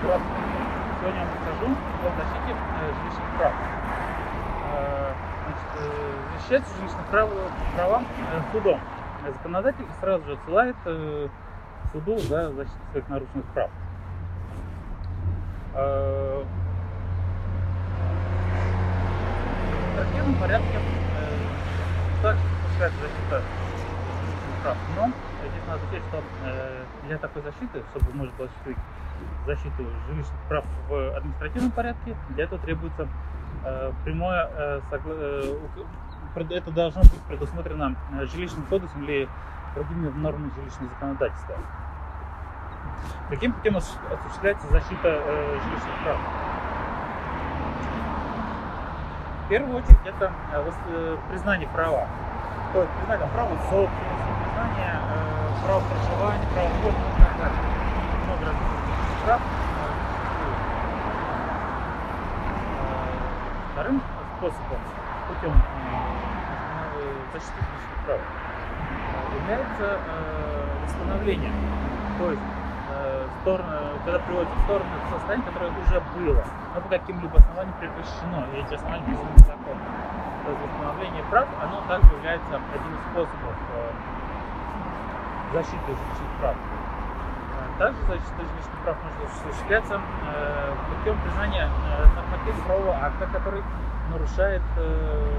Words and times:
Сегодня 0.00 0.20
я 1.02 1.24
вам 1.62 1.72
о 1.72 2.10
защите 2.18 2.52
э, 2.52 2.92
жилищных 3.00 3.28
прав. 3.38 3.52
Э, 4.74 5.12
значит, 5.44 5.70
э, 5.80 5.84
защищается 6.36 6.76
жилищных 6.76 7.06
прав, 7.06 7.30
права 7.74 8.02
э, 8.02 8.42
судом. 8.52 8.80
Законодатель 9.26 9.86
сразу 10.00 10.24
же 10.24 10.32
отсылает 10.34 10.76
суду 11.92 12.18
за 12.18 12.52
защиту 12.52 12.78
своих 12.90 13.08
нарушенных 13.08 13.46
прав. 13.54 13.70
В 15.72 16.44
трактирном 19.96 20.34
порядке 20.34 20.78
также 22.22 22.42
допускается 22.42 23.00
защита 23.00 23.42
прав, 24.62 24.76
но 24.94 25.06
здесь 25.06 25.66
надо 25.66 25.80
учесть, 25.90 26.06
что 26.08 26.22
для 27.06 27.18
такой 27.18 27.42
защиты, 27.42 27.82
чтобы 27.90 28.12
может 28.12 28.34
осуществить 28.34 28.78
защиту 29.46 29.84
жилищных 30.08 30.38
прав 30.48 30.64
в 30.88 31.16
административном 31.16 31.70
порядке, 31.70 32.16
для 32.30 32.44
этого 32.44 32.60
требуется 32.60 33.08
э, 33.64 33.92
прямое 34.04 34.48
э, 34.52 34.80
согла- 34.90 35.16
э, 35.18 35.58
это 36.50 36.70
должно 36.70 37.00
быть 37.02 37.22
предусмотрено 37.28 37.94
э, 38.20 38.24
жилищным 38.26 38.64
кодексом 38.66 39.04
или 39.04 39.28
другими 39.74 40.08
нормами 40.10 40.50
жилищного 40.56 40.90
законодательства. 40.90 41.54
Каким 43.30 43.52
путем 43.52 43.76
осу- 43.76 43.98
осуществляется 44.12 44.66
защита 44.68 45.08
э, 45.08 45.58
жилищных 45.64 46.02
прав? 46.04 46.16
В 49.44 49.48
первую 49.48 49.76
очередь 49.76 49.98
это 50.04 50.32
э, 50.52 50.70
э, 50.88 51.16
признание 51.30 51.68
права. 51.68 52.06
То 52.72 52.80
есть 52.82 52.92
признание 52.98 53.28
права 53.28 53.50
собственности, 53.70 54.30
признание 54.42 54.98
э, 55.08 55.64
права 55.64 55.80
проживания, 55.80 56.46
права 56.52 56.68
входа 56.68 56.96
и 56.98 57.22
так 57.22 57.38
далее. 57.38 57.58
Много 58.26 58.44
различных 58.46 59.24
прав. 59.24 59.40
э, 59.40 59.44
существует. 60.10 60.58
Э, 62.80 63.72
Вторым 63.72 64.02
способом, 64.36 64.80
путем 65.28 65.52
э, 65.52 65.60
защиты 67.32 67.56
личных 67.56 67.98
прав, 68.04 68.20
э, 68.20 69.36
является 69.40 70.00
э, 70.04 70.84
восстановление. 70.84 71.52
То 72.18 72.30
есть 72.30 72.42
стороны, 73.42 73.98
когда 74.04 74.18
приводится 74.20 74.56
в 74.56 74.62
сторону 74.64 74.90
состояние, 75.10 75.46
которое 75.46 75.70
уже 75.70 76.00
было, 76.16 76.44
но 76.74 76.80
по 76.80 76.88
каким-либо 76.88 77.38
основаниям 77.38 77.74
прекращено, 77.78 78.46
и 78.52 78.56
эти 78.58 78.74
основания 78.74 79.04
признаны 79.04 79.38
законом. 79.38 79.86
То 80.44 80.50
есть 80.50 80.62
восстановление 80.64 81.22
прав, 81.30 81.46
оно 81.62 81.82
также 81.86 82.10
является 82.16 82.56
одним 82.56 82.94
из 82.94 83.02
способов 83.10 83.54
защиты 85.52 85.86
жилищных 85.86 86.32
прав. 86.40 86.56
Также 87.78 88.00
защита 88.06 88.40
жилищных 88.40 88.80
прав 88.82 88.96
может 89.04 89.30
осуществляться 89.30 90.00
путем 90.88 91.18
признания 91.20 91.68
э, 91.68 92.06
нормативно-правового 92.16 92.96
акта, 92.96 93.26
который 93.32 93.62
нарушает 94.10 94.62
э, 94.76 95.30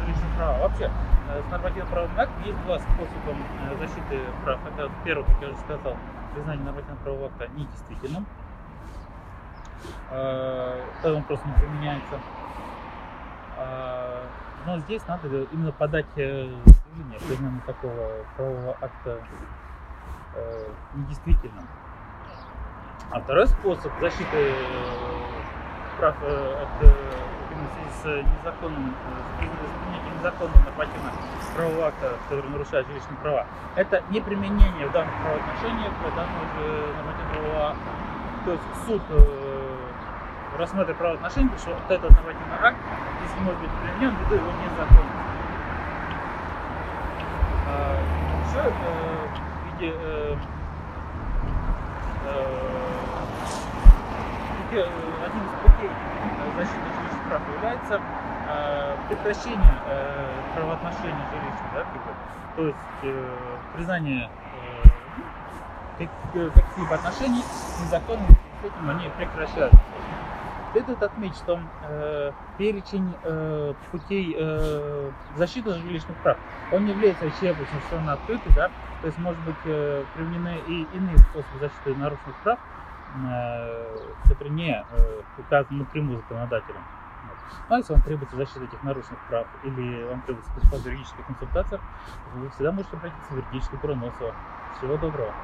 жилищные 0.00 0.36
права. 0.36 0.58
Вообще, 0.58 0.90
э, 1.28 1.42
с 1.46 1.50
нормативно-правовым 1.50 2.20
актом 2.20 2.42
есть 2.44 2.62
два 2.64 2.78
способа 2.78 3.36
э, 3.70 3.76
защиты 3.78 4.20
прав. 4.44 4.60
Это 4.66 4.90
первый, 5.04 5.24
как 5.24 5.40
я 5.40 5.48
уже 5.48 5.58
сказал, 5.58 5.96
признание 6.34 6.64
нормативно-правового 6.64 7.26
акта 7.26 7.48
недействительным. 7.54 8.26
Тогда 10.08 11.16
он 11.16 11.24
просто 11.24 11.48
не 11.48 11.54
применяется. 11.54 12.20
Но 14.64 14.78
здесь 14.78 15.04
надо 15.08 15.26
именно 15.50 15.72
подать 15.72 16.06
заявление 16.14 17.16
о 17.16 17.26
признании 17.26 17.60
такого 17.66 18.24
правового 18.36 18.76
акта 18.80 19.18
недействительным. 20.94 21.66
А 23.10 23.20
второй 23.20 23.48
способ 23.48 23.92
защиты 24.00 24.54
прав 25.98 26.14
от 26.22 26.94
именно 27.62 27.68
в 27.68 28.02
связи 28.02 28.22
с 28.22 28.26
незаконным, 28.42 28.94
э, 28.94 29.44
с 29.44 29.84
принятием 29.84 30.18
незаконного 30.18 30.58
нормативного 30.64 31.14
правового 31.54 31.86
акта, 31.88 32.16
который 32.28 32.50
нарушает 32.50 32.86
жилищные 32.86 33.16
права, 33.22 33.46
это 33.76 34.02
не 34.10 34.20
применение 34.20 34.86
в 34.86 34.92
данных 34.92 35.14
правоотношениях 35.22 35.92
данного 36.16 36.44
нормативного 36.96 37.70
акта. 37.70 37.90
То 38.44 38.52
есть 38.52 38.62
суд 38.86 39.02
э, 39.10 39.76
рассматривает 40.58 40.98
правоотношения, 40.98 41.56
что 41.58 41.70
вот 41.70 41.90
этот 41.90 42.10
нормативный 42.10 42.56
акт, 42.60 42.78
если 43.22 43.40
может 43.44 43.60
быть 43.60 43.70
применен, 43.70 44.16
ввиду 44.16 44.34
его 44.34 44.50
незаконности. 44.62 45.22
А, 47.68 47.96
еще 48.48 48.62
э, 48.66 48.70
в 49.62 49.80
виде 49.80 49.94
э, 49.94 50.36
пути- 54.72 54.84
одним 55.24 55.44
из 55.44 55.52
путей 55.62 55.90
э, 55.90 56.52
защиты 56.56 56.80
жилищных 56.96 57.28
прав 57.28 57.42
является 57.56 58.00
э, 58.48 58.96
прекращение 59.08 59.74
э, 59.86 60.42
правоотношений 60.54 61.24
жилищных, 61.30 61.72
да, 61.74 61.84
то 62.56 62.66
есть 62.66 62.78
признание 63.74 64.28
как- 65.98 66.54
каких-либо 66.54 66.94
отношений 66.94 67.42
незаконными, 67.84 68.36
этим 68.62 68.90
они 68.90 69.08
прекращаются. 69.16 69.78
Следует 70.72 71.02
отметить, 71.02 71.36
что 71.36 71.60
э, 71.82 72.32
перечень 72.56 73.14
э, 73.22 73.74
путей 73.90 74.34
э, 74.38 75.10
защиты 75.36 75.74
жилищных 75.74 76.16
прав, 76.18 76.38
он 76.70 76.84
не 76.86 76.92
является 76.92 77.28
исчерпывающим, 77.28 77.82
он 77.92 78.08
открытый, 78.08 78.52
да, 78.54 78.70
то 79.02 79.06
есть, 79.06 79.18
может 79.18 79.40
быть, 79.42 79.56
э, 79.64 80.04
применены 80.14 80.58
и 80.66 80.84
иные 80.96 81.18
способы 81.18 81.58
защиты 81.58 81.94
нарушенных 81.94 82.36
прав, 82.36 82.58
э, 83.14 83.98
не 84.52 84.84
э, 84.88 85.22
указаны 85.36 85.80
напрямую 85.80 86.18
законодателем. 86.18 86.86
А 87.68 87.78
если 87.78 87.92
вам 87.92 88.02
требуется 88.02 88.36
защита 88.36 88.64
этих 88.64 88.82
нарушенных 88.82 89.20
прав 89.22 89.48
или 89.62 90.04
вам 90.04 90.22
требуется 90.22 90.52
бесплатная 90.54 90.92
юридическая 90.92 91.24
консультация, 91.24 91.80
вы 92.24 92.50
всегда 92.50 92.72
можете 92.72 92.96
обратиться 92.96 93.32
в 93.32 93.36
юридическое 93.36 93.78
бюро 93.78 93.94
Носова. 93.94 94.36
Всего 94.72 94.96
доброго. 94.96 95.36